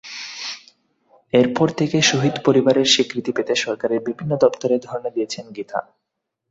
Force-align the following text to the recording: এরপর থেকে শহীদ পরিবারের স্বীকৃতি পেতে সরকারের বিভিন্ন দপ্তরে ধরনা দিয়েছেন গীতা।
এরপর 1.33 1.67
থেকে 1.71 1.97
শহীদ 2.01 2.35
পরিবারের 2.45 2.87
স্বীকৃতি 2.87 3.31
পেতে 3.33 3.53
সরকারের 3.55 3.99
বিভিন্ন 4.07 4.31
দপ্তরে 4.43 4.75
ধরনা 4.79 5.09
দিয়েছেন 5.09 5.45
গীতা। 5.55 5.79